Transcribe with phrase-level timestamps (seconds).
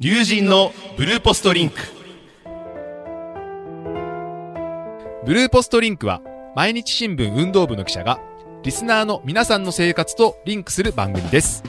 [0.00, 1.76] 龍神のブルーポストリンク。
[5.24, 6.20] ブルーポストリンクは
[6.56, 8.18] 毎日新聞運動部の記者が
[8.64, 11.62] リスナーの皆さんの生活とリンクする番組です。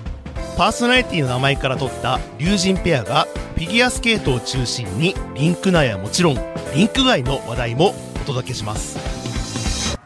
[0.58, 6.40] パーソナリティの名前から取った龍神ペアがフィギュアスケートを中心にリンク内はもちろん
[6.74, 10.00] リンク外の話題もお届けします。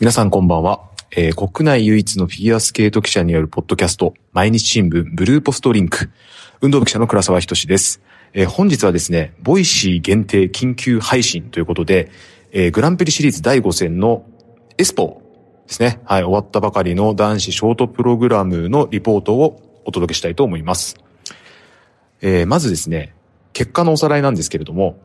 [0.00, 0.82] 皆さんこんばんは。
[1.16, 6.10] えー国内唯一のフィギュアスケート記者によるポッドキャスト、毎日新聞ブルーポストリンク。
[6.64, 8.00] 運動部記者の倉沢仁です。
[8.32, 12.10] えー本日はですね、 Voicy限定緊急配信ということで、
[12.52, 14.24] えーグランプリシリーズ第5戦の
[14.78, 15.20] エスポ
[15.66, 16.00] ですね。
[16.06, 20.96] はい、終わったばかりの男子ショートプログラムのリポートをお届けしたいと思います。
[22.22, 23.14] えーまずですね、
[23.52, 24.96] 結果のおさらいなんですけれども、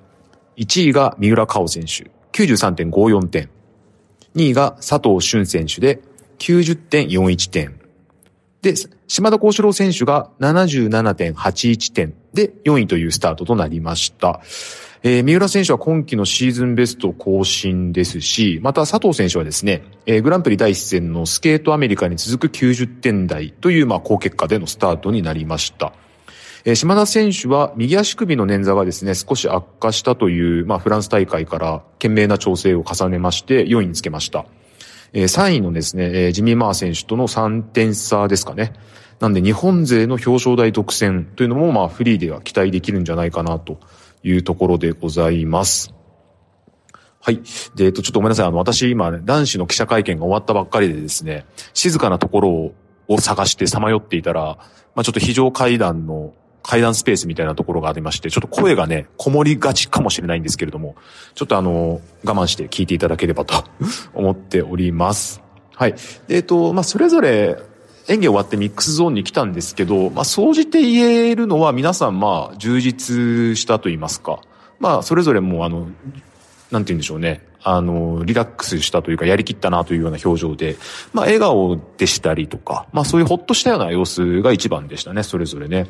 [0.56, 3.50] 1位が三浦佳生選手、93.54点。
[4.34, 6.00] 2位が佐藤駿選手で
[6.38, 7.79] 90.41点。
[8.62, 8.74] で、
[9.08, 14.42] 島田幸四郎選手が77.81点で4位というスタートとなりました。
[15.02, 25.94] えー三浦選手は今季のシーズンベスト更新ですし、また佐藤選手はですね、えーグランプリ第一戦のスケートアメリカに続く90点台という、まあ、高結果でのスタートになりました。
[26.66, 34.46] えー島田選手は右足首の捻挫がですね、少し悪化したという、まあ、フランス大会から懸命な調整を重ねまして、4位につけました。
[35.14, 38.74] えー3位のですね、えージミー・マー選手との3点差ですかね。
[39.20, 43.78] なんで日本勢の表彰台独占というのも、まあ、フリーでは期待できるんじゃないかなと
[44.24, 45.94] いうところでございます。
[47.22, 47.42] はい。
[47.76, 48.48] で、えっと、ちょっとごめんなさい。
[48.48, 52.72] あの、私今、ね、男子の記者会見が終わったばっかりでですね、静かなところ
[53.10, 54.58] を探してさまよっていたら、
[54.96, 56.34] まあ、ちょっと非常階段の
[56.70, 60.96] 階段スペースみたいなところがありまして、ちょっと声がね、こもりがちかもしれないんですけれども、
[61.34, 63.64] ちょっとあの、我慢して聞いていただければと
[64.14, 65.42] 思っております。
[65.74, 65.94] はい。
[66.28, 67.58] でえっと、まあ、それぞれ
[68.08, 74.40] 演技終わってミックスゾーンに来たんですけど、まあ、総じて言えるのは皆さんまあ、充実したと言いますか。
[74.80, 75.88] まあ、それぞれもうあの、
[76.70, 77.49] なんて言うんでしょうね。
[77.62, 80.78] あの、リラックスしたというか、やりきったなというような表情で、
[81.14, 85.88] まあ、笑顔でしたりとか、まあ、そういうほっとしたような様子が一番でしたね、それぞれね。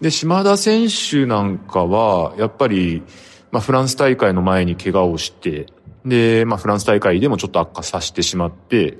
[0.00, 3.02] で、島田選手なんかは、やっぱり、
[3.50, 5.66] まあ、フランス大会の前に怪我をして、
[6.04, 8.96] で、まあ、フランス大会でもちょっと悪化させてしまって、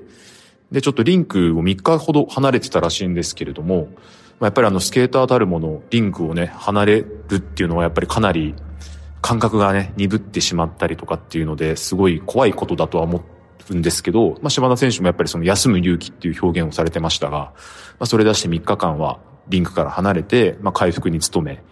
[0.71, 3.89] で、ちょっとリンクを3日ほど離れてたらしいんですけれども、
[4.39, 8.55] まあ、やっぱりあの、スケーターたるもの、リンクをね、離れるっていうのはやっぱりかなり、
[9.21, 13.23] 感覚がね、鈍ってしまったりとかっていうので、すごい怖いことだとは思
[13.69, 17.53] うんですけど、まあ、島田選手もやっぱりその休む勇気っていう表現をされてましたが、ま
[18.01, 21.63] あ、それ出して3日間はリンクから離れて、まあ、回復に努め、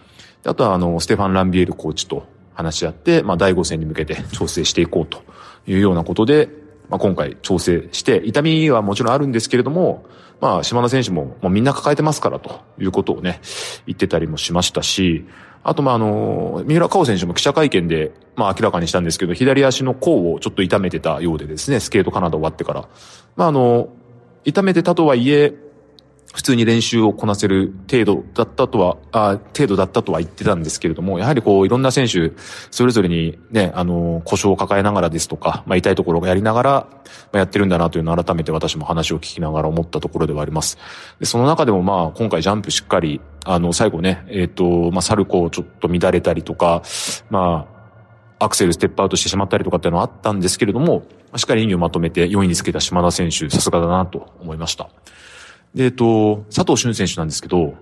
[0.44, 5.22] あとはあの、ステファン・ランビエルコーチと話し合って、まあ、第5戦に向けて調整していこうと
[5.66, 6.48] いうようなことで、
[6.88, 10.04] まあ、今回調整して、痛みはもちろんあるんですけれども、
[10.40, 13.40] まあ、島田選手も、もうみんな抱えてますからということをね、
[13.86, 15.26] 言ってたりもしましたし、
[15.62, 22.88] あと、まあ、あの、三浦佳生選手も記者会見で、まあ、明らかにしたんですけど、左足の甲をちょっと痛めてたようでですね、スケートカナダ終わってから。
[23.36, 23.90] まあ、あの、
[24.44, 25.52] 痛めてたとはいえ、
[26.32, 32.32] 普通に練習をこなせる程度だったとは、あ程度だったとは言ってたんですけれども、やはりこう、いろんな選手、
[32.70, 36.88] それぞれにね、あの、故障を抱えながらですとか、まあ、痛いところがやりながら、ま
[37.34, 40.78] あ、やってるんだなというのを改めて私も話を聞きながら思ったところではあります。
[41.18, 46.82] で、その中でもまあ、今回ジャンプしっかり、あの、最後ね、えっ、と、まあ、サルコーちょっと乱れたりとか、
[47.28, 47.66] ま
[48.38, 51.02] あ、アクセルステップアウトしてしまったりとかっていうのはあったんですけれども、
[51.36, 54.88] しっかり演技をまとめて4位につけた島田選手、さすがだなと思いました。
[55.74, 57.74] で、えっと、佐藤俊選手なんですけど、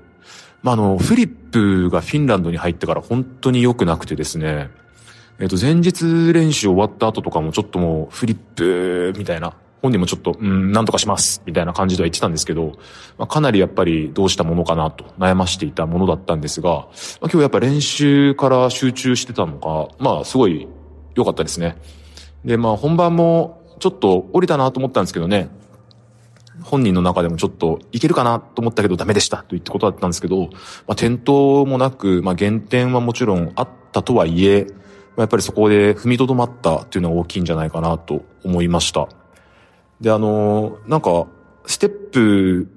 [0.63, 4.71] まあ、あの、フリップがフィンランドに入ってから本当に良くなくてですね、
[5.39, 11.43] えっと、前日練習終わった後とかもちょっともうフリップみたいな、本人もちょっと、うん、なんとかします。
[11.47, 12.79] みたいな感じでは言ってたんですけど、
[13.17, 16.89] まあ、かなりやっぱりどうしたものかなと悩ましていたものだったんですが、まあ、
[17.23, 20.67] 今日やっぱ練習から集中してたのか、まあ、すごい
[21.15, 21.77] 良かったですね。
[22.45, 25.49] で、まあ、本番もちょっと降りたなと思ったんですけどね、
[26.63, 31.33] 本人の中でもちょっといけるかなと思ったけどダメでしたと言ってことだったんですけど、まあ、転倒
[31.65, 34.67] もなく、まあ、減点はもちろんあったとはいえ、
[35.17, 39.09] まやっぱりそこで踏みとどまったっていうのは大きいんじゃないかなと思いました。
[40.01, 41.27] で、あのなんか、
[41.67, 42.69] ステップ、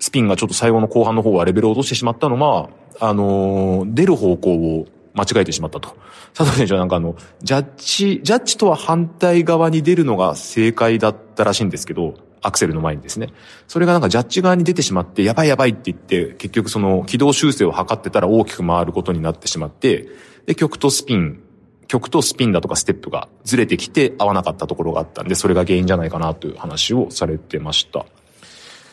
[0.00, 2.70] スピンがちょっと最後の後半の方はレベルを落としてしまったのは、
[3.00, 5.96] あの出る方向を間違えてしまったと。
[6.34, 13.28] 佐藤選手はなんかあの、ジャッジ、ジャッジとは反対側に出るのが正解だったらしいんですけど、アクセルの前にですね。
[13.66, 20.08] それがなんかジャッジ側に出てしまって、やばいやばいって言って、結局その軌道修正を図ってたら大きく回ることになってしまって、
[20.46, 21.42] で、曲とスピン、
[21.88, 28.06] 曲とスピンだとかステップがずれてきて合わなかったところがあったんで、それが原因じゃないかなという話をされてました。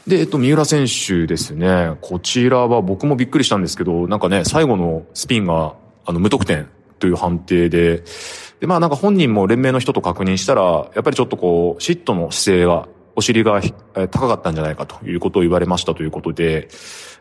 [0.07, 1.97] で、えっと、三浦選手ですね。
[2.01, 5.75] こちらは僕もびっくりしたんですけど、なんかね、最後のスピンが、
[6.05, 6.69] あの、無得点
[6.99, 8.03] という判定で、
[8.59, 13.61] で、まあなんか本人も連盟の人と確認したら、やっぱりちょっとこう、シットの姿勢が、お尻が
[14.11, 16.67] 高かったんじゃないかということを言われましたということで、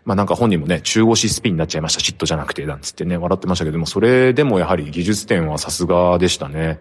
[0.05, 6.81] まあなんか本人もね、中腰スピンになっちゃいました、シットじゃなくて、なんつってね、笑ってましたけども、それでもやはり技術点はさすがでしたね。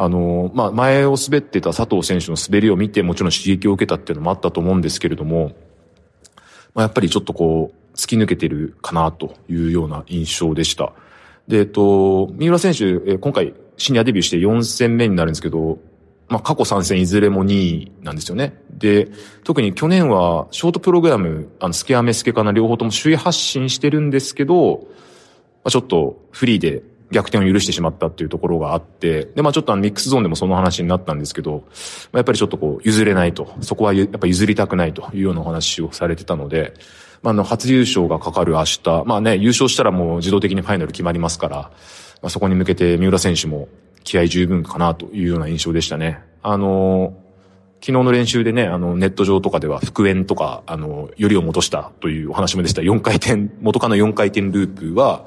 [0.00, 5.56] あの、まあ、前を滑ってた佐藤選手の滑りを見て、もちろん刺激を受けたっていうのもあったと思うんですけれども、
[6.72, 10.92] まあ、やっぱりちょっとこう、突き抜けてるかなというような印象でした。
[11.48, 15.78] で、えっと、三浦選手、今回シニアデビューして4戦目になるんですけど、
[16.28, 18.60] まあ、過去3戦いずれも2位なんですよね。
[18.70, 19.08] で、
[19.44, 24.88] 特に去年はショートプログラム、あの、スケアメスケかな両方とも首位発進してるんですけど、
[25.64, 31.64] まあ、ちょっとフリーで逆転を許してしまったっていうところがあって、で、まあちょっとあのミックスゾーンでもその話になったんですけど、
[32.12, 36.74] まあ、やっぱりちょっとこう譲れないと、そこはやっぱ譲りたくないというようなお話をされてたので、
[37.22, 41.70] まああの初優勝がかかる明日、まあね、優勝したらもう自動的にファイナル決まりますから、ま
[42.24, 43.68] あそこに向けて三浦選手も
[44.04, 46.20] 気合十分かなというような印象でしたね。
[46.42, 47.14] あの
[47.80, 52.82] 昨日の練習でね、あの、ネット上とかでは復縁とか、あの、よりを戻したというお話もでした。
[52.82, 55.26] 4回転、元カノ4回転ループは、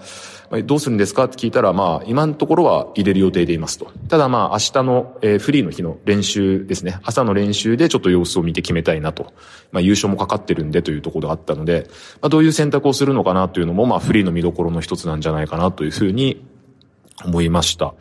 [0.65, 3.89] どうするんですかって聞いたら、まあ、今のところは入れる予定でいますと。
[4.09, 6.99] ただまあ、明日の、えー、フリーの日の練習ですね。
[7.03, 9.33] 朝の練習でちょっと様子を見て決めたいなと。
[9.71, 11.87] まあ、優勝もかかってるんでというところがあったので、
[12.21, 16.45] まあ、どういう選択をするのかなというのも、まあ、フリーの見どころの一つなんじゃないかなというふうに
[17.23, 17.93] 思いました。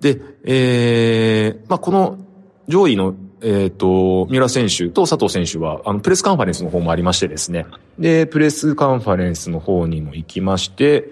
[0.00, 2.18] で、えー、まあ、この
[2.68, 3.14] 上位の
[3.46, 7.66] えっ、ー、と、三浦選手と佐藤選手は、あの、プレスカンファレンスの方もありましてですね。
[7.98, 11.10] で、プレスカンファレンスの方にも行きまして、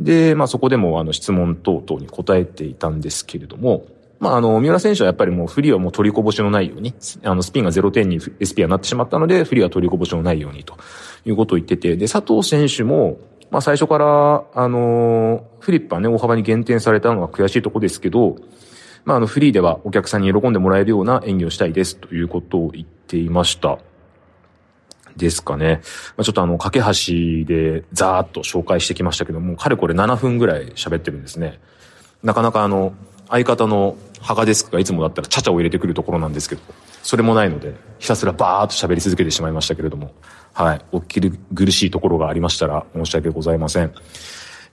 [0.00, 3.84] で、まあそこでもあの質問等々に答えていたんですけれども、
[4.18, 10.74] まああの、三浦選手はやっぱりもうフリーはもう取りこぼしのないように、あの、スピンが0点に SP はなってしまったので、フリーは取りこぼしのないようにと
[11.26, 13.18] いうことを言ってて、で、佐藤選手も、
[13.50, 18.36] まあ最初から、あの、フリップはね、大幅に減点されたのは悔しいとこですけど、
[19.04, 23.78] まああの、フリーではお客さんに喜んでもらえるような演技をしたいですということを言っていました。
[25.16, 25.80] ですかね。
[26.16, 31.58] まあ、ちょっとあの、架け橋でザーッと紹介してきましたけども、かれこれ7分ぐらい喋ってるんですね。
[32.22, 32.92] なかなかあの、
[33.28, 36.62] 相方のハガデスクがいつもだったらチャチャを入れてくるところなんですけど、
[37.02, 40.12] それもないので、ひたすらバーッと喋り続けてしまいましたけれども、
[40.58, 43.94] はい、おっきり苦しいところがありましたら申し訳ございません。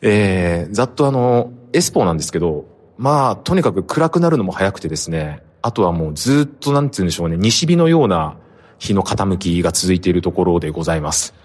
[0.02, 2.66] えー、ざっとあの、エスポーなんですけど、
[2.98, 8.36] まあ、とにかく暗くなるのも早くてですね、あとはもうずっとなんて言うんでしょうね、西日のような
[8.80, 11.36] 日の傾きが続いているところでございます。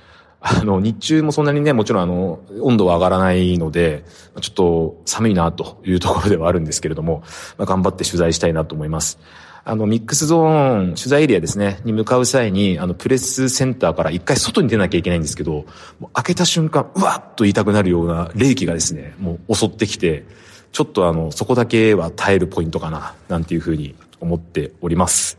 [0.40, 4.06] あの、日中もそんなにね、もちろんあの、温度は上がらないので、
[4.40, 7.24] ちょっと寒いなというところではあるんですけれども、
[7.58, 9.18] まあ、頑張って取材したいなと思います。
[9.64, 15.64] あの、ミックスゾーン、取材エリアですね、に向かう際に、あの、プレスセンターから一回外に出なきゃいけないんですけど、
[15.98, 20.24] もう開けた瞬間、うわっと言いたくなるような冷気がですね、もう襲ってきて、
[20.72, 25.38] ちょっとあの、そこだけは耐えるポイントかな、なんていうふうに思っております。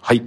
[0.00, 0.22] はい。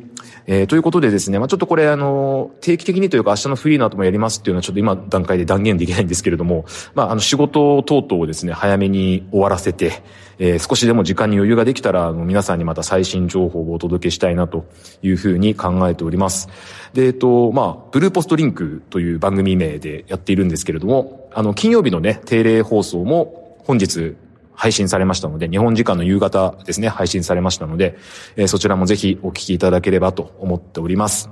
[0.53, 10.03] えー、ということでですね、まあちょっとこれあの、定期的にというか明日のフリーの後もやりますっていうのはちょっと今段階で断言できないんですけれども、まああの仕事等々をですね、早めに終わらせて、
[10.39, 14.65] えー、少しでも時間に余裕ができたら、あの、皆さんにまた最新情報をお届けしたいなと
[15.01, 16.50] いうふうに考えております。
[16.94, 24.16] で、えっと、まあ、ブルーポストリンクという番組名でやっているんですけれども、あの、金曜日のね、定例放送も本日
[24.54, 27.98] 配信されましたので、日本時間の夕方ですね、配信されましたので、
[28.36, 31.30] えー、そちらもぜひお聞きいただければと思っております。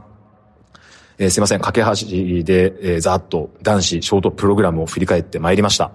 [1.17, 1.87] えー、すいません、架け橋
[2.43, 5.91] で、えー、ざっと男子ショートプログラムを振り返ってまいりました。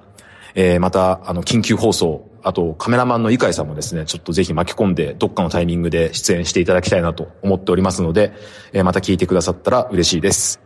[0.55, 8.35] えー、また、あの、緊急放送、あとカメラマンの井海さんもですね、ちょっとぜひ巻き込んで、どっかのタイミングで出演していただきたいなと思っておりますので、
[8.73, 10.61] えー、また聞いてくださったら嬉しいです。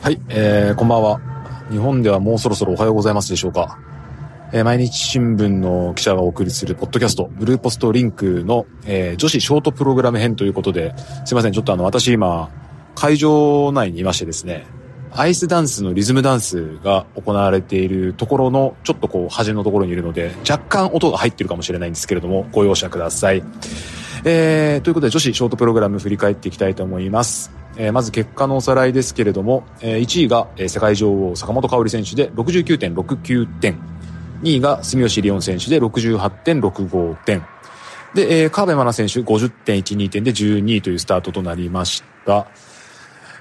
[0.00, 1.20] はい、えー、こんばんは。
[1.70, 3.78] 日本ではもうそろそろおはようございますでしょうか。
[4.54, 10.94] えー、毎日新聞の記者がお送りするポッドキャスト、ブルーポストリンクの、えー、女子ショートプログラム編ということで、
[11.24, 12.50] すいません、ちょっとあの、私今、
[12.94, 14.64] 会場内にいましてですね、
[15.10, 23.42] アイスダンスのリズムダンスが行われているところの、ちょっとこう、端のところにいるので、若干音が入ってるかもしれないんですけれども、ご容赦ください。
[24.24, 27.50] えー、ということで女子ショートプログラム振り返っていきたいと思います。
[27.76, 33.93] えー、まず結果のおさらいですけれども、えー、1位が、えー、世界女王坂本香織選手で69.69点。
[34.44, 37.46] 2位が住吉リオン選手で68.65点。
[38.14, 42.46] で、えー、川辺真奈選手50.12点で12位というスタートとなりました。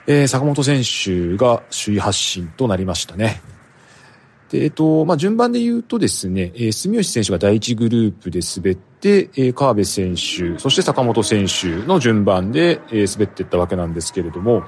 [0.07, 3.41] えー、坂本選手が首位発進となりましたね。
[4.49, 14.63] で、えっと、まあ、順番で言うとですね、えー、住吉選手が第一グループで滑って、えー、川辺選手、そして坂本選手の順番で、えー、滑っていったわけなんですけれども、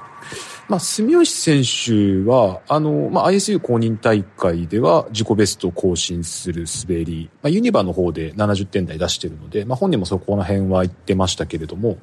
[0.68, 11.98] まあ、住吉選手は、あの、まあ、ISU 公認大会では自己ベストを更新する滑り、まあ、ユニバの方で70点台出してるので、まあ、本人もそこら辺は言ってましたけれども、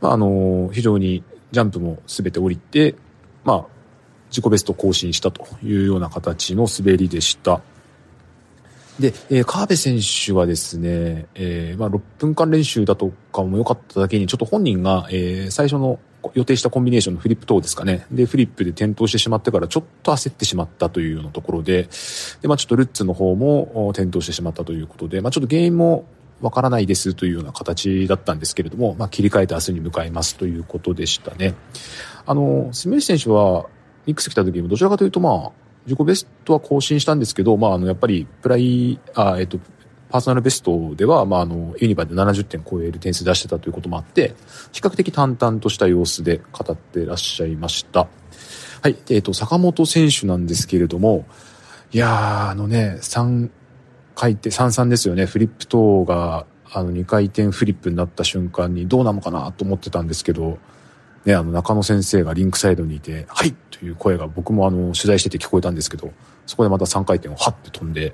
[0.00, 2.94] まあ、あの、非常にジャンプも全て降りて、
[3.44, 3.66] まあ、
[4.30, 7.60] 自己ベスト更新したというような形の滑りでした。
[8.98, 15.98] で、えー、川辺選手はですね、えー、まあ、6分間練習だとかも良かっただけに、ちょっと本人が、えー、最初の
[16.34, 18.06] 予定したコンビネーションのフリップ等ですかね。
[18.10, 21.88] で、フリップで転倒してしまってからちょっと焦ってしまったというようなところで、
[22.40, 26.04] で、まあちょっとルッツの方も転倒してしまったということで、まあちょっと原因も
[26.40, 31.54] わからないですというような形だったんですけれども、まあ切り替えて明日に向かいますということでしたね。
[32.26, 33.66] あの、スミス選手は
[34.06, 35.52] ミックス来た時もどちらかというとまあ、
[35.86, 39.58] 自己ベストは更新したんですけど、まあ、あの、やっぱり、プライ、あ、えっと、
[40.12, 44.34] パーソナルベストでは、まあ、あの、ユニバで70点超える点数出してたということもあって、
[44.70, 48.08] 比較的淡々とした様子で語ってらっしゃいました。
[48.82, 48.96] はい。
[49.08, 51.24] えっ、ー、と、坂本選手なんですけれども、
[51.92, 53.48] いやー、あのね、3
[54.14, 55.24] 回転、33ですよね。
[55.24, 60.58] フリップ等が、あの、2回転フリップになった瞬間にどうなのかなと思ってたんですけど、
[61.24, 66.12] ね、あの、中野先生がリンクサイドにいて、はいという声が僕もあの、取材してて聞こえたんですけど、
[66.46, 68.12] そこでまた3回転をハッて飛んで、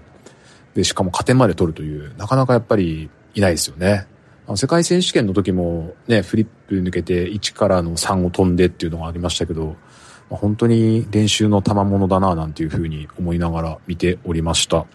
[0.75, 4.07] で、しかも加点まで取るという、なかなかやっぱりいないですよね。
[4.47, 9.77] あの世界選手権の時もね、フリップ抜けて1からの3を飛んでっていうのがありましたけど、
[10.31, 14.87] まあ、本当に練習の賜物だななんていうふうに思いながら見ておりました。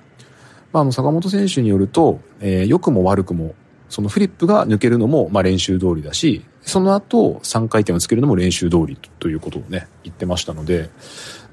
[0.72, 3.54] まあ、あの、坂本選手によると、えー、良くも悪くも、
[3.90, 10.90] そのフリップが抜けるのも、まあ練習通りだし、その後3回転をつけるのも練習通りということをね、言ってましたので、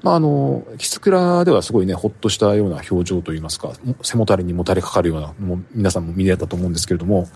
[0.03, 7.27] まあ、あの、キスクラではすごいね、ほっとしたような表情といいますか、背もたれにもたれかかるような、もう皆さんも見れたと思うんですけれども、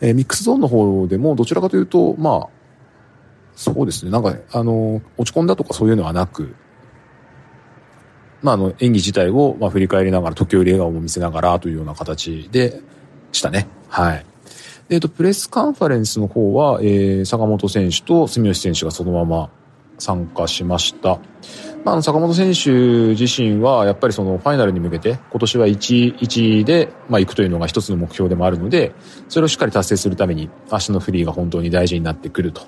[0.00, 2.48] えー、ミックスゾーンの方でもどちらかというと、まあ、
[3.56, 6.54] そうですね、なんか、あの、落ち込んだとかそういうのはなく、
[8.42, 12.80] まあ、あの、演技自体を、まあ、振り返りながら、時折笑顔も見せながらというような形で
[13.32, 13.68] したね。
[13.88, 14.26] はい。
[14.90, 19.50] えっ、と、プレスカンファレンスの方は、えー、坂本選手と住吉選手がそのまま
[19.98, 21.18] 参加しました。
[21.84, 22.70] まあ、坂本選手
[23.10, 28.94] 自身は、やっぱりそのファイナルに向けて、今年は1、1で、まあ、行くというのが一つの目標でもあるので、
[29.28, 32.62] それをしっかり達成するために、明日のフリーが本当に大事になってくると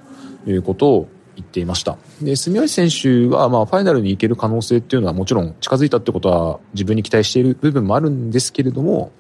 [0.47, 1.97] いうことを言っていました。
[2.21, 9.13] で、住吉選手は、まあ、ファイナルに行ける可能性っていうのはもちろん近づいたってことは自分に期待している部分もあるんですけれども、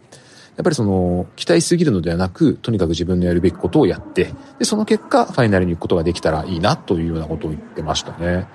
[0.56, 8.46] やっぱりその、期待すぎるのではなく、とにかく自分のやるべきことをやって、で、その結果、ファイナルに行くことができたらいいな、というようなことを言ってましたね。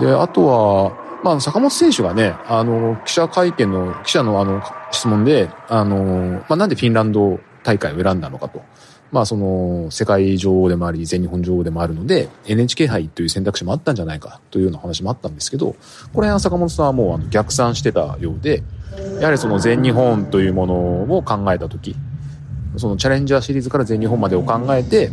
[0.00, 8.62] で、あとは、まあ、坂本選手がね、あの、記者会見の、記者のあの、質問で、あの、まあ、なんでフィンランド大会を選んだのかと。
[9.10, 15.74] まあ、その、世界女王でもあり、全日本女王でもあるので、NHK 杯という選択肢もあったんじゃないかというような話もあったんですけど、
[16.12, 18.62] これは坂本さんはもうあの逆算してたようで、
[19.20, 21.96] やはりその全日本というものを考えたとき、
[22.76, 25.10] そのチャレンジャーシリーズから全日本までを考えて、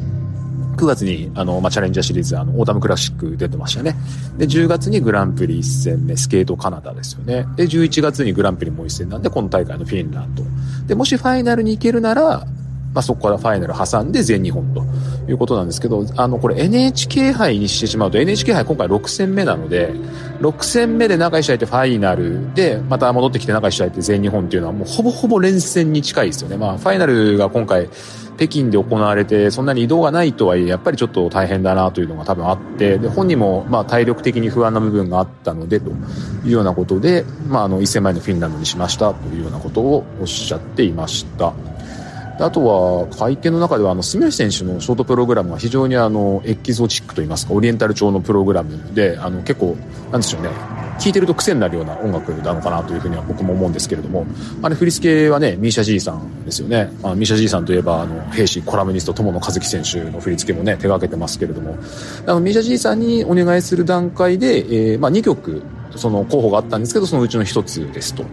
[0.75, 3.96] 9月に、あの、まあ、チャレンジャーシリーズ、あの、オータムクラシック出てましたね。
[4.38, 7.46] で、10月にグランプリ1戦目、スケートカナダですよね。
[7.55, 10.44] で、11月にグランプリもう1戦なんで、この大会のフィンランド。
[10.88, 12.46] で、もしファイナルに行けるなら、
[12.96, 14.82] まあ、そこからファイナル挟んで全日本と
[15.29, 19.94] いうことなんですけど、あの、これ NHK 杯にしてしまうと、NHK 杯今回6戦目なので、
[20.39, 26.55] 6戦目で中石試合ってファイナルで、また戻ってきて中石試合って全日本っていうのはもうほぼほぼ連戦に近いですよね。
[26.55, 27.89] まあ、ファイナルが今回、
[28.38, 41.54] 北京で行われて、そんなに移動がないとはいえ、やっぱりちょっと大変だなというのが多分あって、で、本人も、まあ、体力的に不安な部分があったので、というようなことで、まあ、あの、1000万円のフィンランドにしましたというようなことをおっしゃっていました。
[42.38, 49.77] あとは会見の中ではあの住吉選手のショートプログラムは非常にあのエキゾチックといいますかオリエンタル調のプログラムであの結構
[50.12, 54.25] なんでしょうね聴いてると癖になるような音楽なのかなというふうには僕も思うんですけれども
[54.62, 61.78] あれ振り付けはねミーシャ G さんですよねあのミーシャ G さんといえばあの兵士コラムニスト友野和樹選手の振り付けもね手掛けてますけれども
[62.25, 64.58] あのミーシャ G さんにお願いする段階で、
[64.94, 65.64] えーまあ、2曲
[65.96, 68.25] その候補があったんですけどそのうちの1つですと。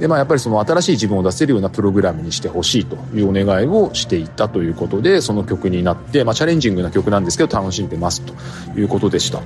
[0.00, 8.34] で、まあやっぱりその新しい自分を出せるようなプログラムにしてほしいというお願いをしていたということで、その曲になって、まあチャレンジングな曲なんですけど楽しんでますと
[8.78, 9.40] いうことでした。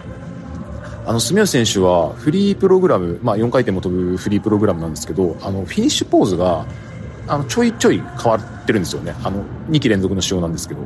[1.10, 6.64] あの、住吉選手はフリープログラム、まあ4回転も飛ぶフリープログラムなんですけど、あの、フィニッシュポーズが、
[7.26, 9.16] あの、ちょいちょい変わってるんですよね。
[9.24, 10.82] あの、2期連続の仕様なんですけど。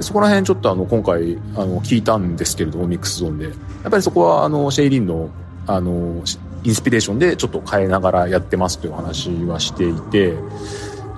[0.00, 3.44] そこら辺ちょっとあの、今回、あの、聞いたんですけれども、ミックスゾーンで。
[3.44, 3.54] やっ
[3.88, 5.30] ぱりそこは、あの、シェイリンの、
[5.68, 6.24] あの、
[6.64, 10.34] インスピレーションでちょっと変えながらやってますという話はしていて、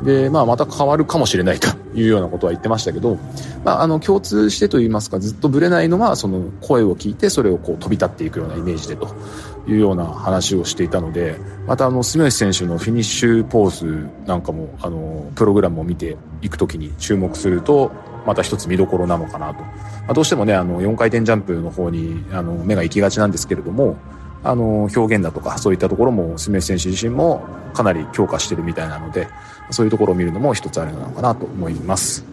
[0.03, 3.19] で、まあ、また変わるかもしれないというようなことは言ってましたけど、
[3.65, 9.15] まあ、あの、共通してと言いますか、ずっとブレないのは、その声を聞いて、それをこう飛び立っていくようなイメージでと
[9.67, 17.91] いうような話をしていたので、またあの、住吉選手のフィニッシュポーズなんかも、あの、プログラムを見ていくときに注目すると、
[18.27, 19.63] また一つ見どころなのかなと。
[19.63, 19.69] ま
[20.11, 23.97] あ、どうしてもね、あの、4回転ジャンプの方に、あの、目が行きがちなんですけれども、
[24.43, 27.43] あの、表現だとか、そういったところも、住吉選手自身も
[27.75, 29.29] かなり強化してるみたいなので、
[29.71, 32.25] そういうところを見るのも一つあるのかなと思います。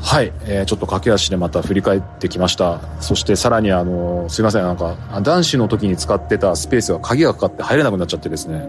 [0.00, 2.80] はい、えー、ちょっと駆け足でまた振り返ってきました。
[3.00, 8.68] そしてさらにあの、すいません、なんか、男子の時に使ってたスペースが鍵がかかって入れなくなっちゃってですね、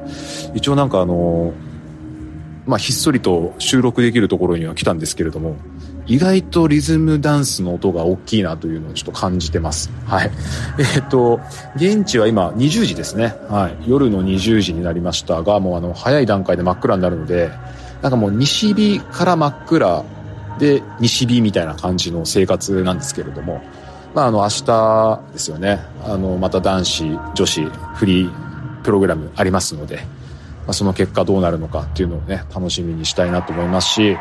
[0.53, 1.53] 一応なんかあの、
[2.65, 5.55] まあ、ひっそりと収録できるところには来たんですけれども、
[6.05, 9.89] 意外とリズムダンスの音が大きいなというのをちょっと感じてます。
[10.05, 10.31] はい。
[10.95, 11.39] え、っと、
[11.75, 13.35] 現地は今20時ですね。
[13.49, 13.89] はい。
[13.89, 17.51] 夜の20時になりましたが、もうあの、早い段階で真っ暗になるので、
[18.01, 20.03] なんかもう西日から真っ暗
[20.59, 23.61] で西日みたいな感じの生活なんですけれども、
[24.13, 27.63] まああの明日ですよね、あのまた男子、女子、
[27.95, 30.03] フリープログラムありますので、ま
[30.69, 34.17] あ、その結果どうなるのかっていうのをね、楽しみにしたいなと思いますし、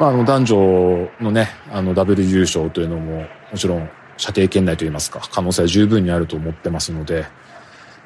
[0.00, 7.26] まああの男女のね、あのダブル優勝というのももちろん射程圏内といいますか、可能性は十分にあると思ってますので、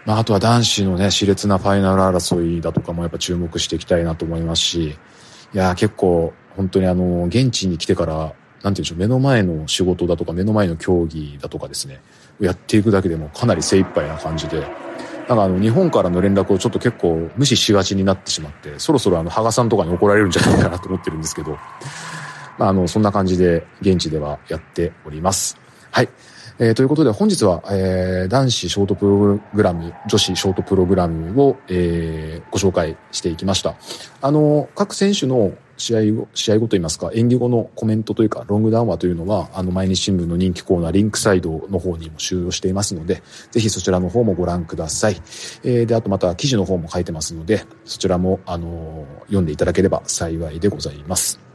[0.05, 4.97] まあ、あとは男子のね、熾烈なファイナル争いだとかもやっぱ注目していきたいなと思いますし、
[5.55, 12.01] いや、結構、本当にあの、現地に来てから、なんて言うんでしょう、目の前の仕事だとか目の前の競技だとかですね、
[12.41, 14.67] やっていくだけでもかなり精一杯な感じで、
[15.29, 21.59] なんかあの、日本からの連絡をちょっと結構無視しがちになってしまって、そろそろあの、羽賀さんとかに怒られるんじゃないかなと思ってるんですけど、
[22.57, 25.59] まあ、あの、そんな感じで現地ではやっております。
[25.91, 26.09] はい。
[26.61, 33.77] えー、ということで本日は、えー、男子ショートプログラム、女子ショートプログラムを、えー、ご紹介していきました。
[34.21, 43.23] あの、各選手の試合後、試合後といいますか、演技後のコメントというか、ロングダウン話というのは、あの、毎日新聞の人気コーナー、リンクサイドの方にも収容していますので、
[43.53, 45.17] ぜひそちらの方もご覧ください。
[45.63, 51.48] えー、で、あとまた記事の方も書いてますので、そちらも、あの、読んでいただければ幸いでございます。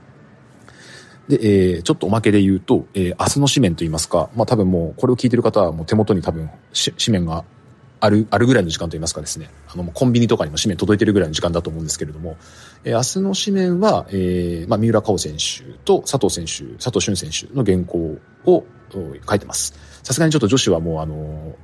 [1.28, 7.46] で、えー、ちょっとおまけで言うと、えー、明日の紙面と言いますか、まあ多分もう、これを聞いてる方はもう手元に多分、紙面が
[8.00, 12.36] ある、あるぐらいの時間と言いますかですね、あの、コンビニとかにも紙面届いてるぐらいの時間だと思うんですけれども、
[12.84, 19.74] えー、明日の紙面は、えー、まあ三浦佳生選手と佐藤選手、佐藤俊選手の原稿を書いてます。
[20.04, 21.56] さすがにちょっと女子はもうあの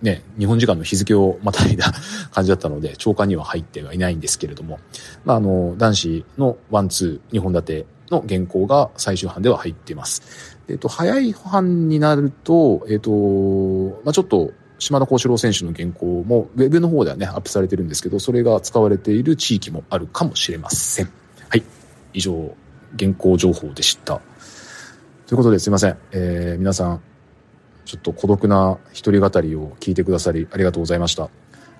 [0.00, 1.92] ね、日本時間の日付をまたいだ
[2.30, 4.78] 感じだったので、長官には入ってはいないんですけれども、
[5.24, 10.58] まあ、あの、男子のワンツー、2本立ての原稿が最終版では入っています。
[10.68, 13.10] えっ、と、早い版になると、えっ、と、
[14.04, 21.10] まあ、ちょっと、島田幸四郎選手の原稿も、ウェブの方ではね、アップされてるんですけど、それが使われている地域もあるかもしれません。
[21.48, 21.62] はい。
[22.12, 22.54] 以上、
[22.98, 24.20] 原稿情報でした。
[25.26, 25.98] ということですいません。
[26.12, 27.02] えー、皆さん、
[27.84, 31.30] ちょっと孤独な一人語りを聞いてくださりありがとうございました。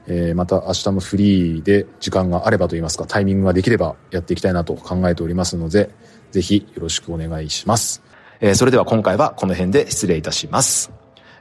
[0.06, 5.90] えー、また明日もフリーで時間があればと言いますか、タイミングができればやっていきたいなと考えておりますので、
[6.30, 8.02] ぜひよろしくお願いします。
[8.40, 10.90] えー、それでは今回はこの辺で失礼いたします。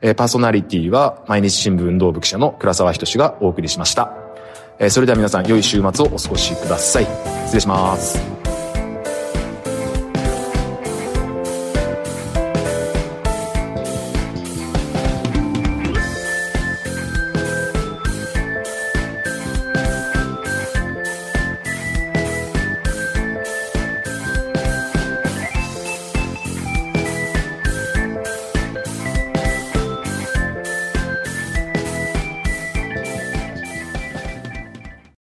[0.02, 4.14] えー、パーソナリティは毎日新聞運動部記者の倉沢仁がお送りしました。
[4.80, 7.06] えー、それでは皆さん良い週末をお過ごしください。
[7.46, 8.37] 失礼します。